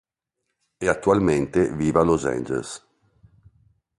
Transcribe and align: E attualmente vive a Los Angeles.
E 0.79 0.87
attualmente 0.89 1.69
vive 1.75 1.99
a 1.99 2.03
Los 2.03 2.25
Angeles. 2.25 2.69